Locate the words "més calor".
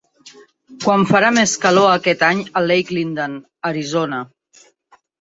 1.35-1.87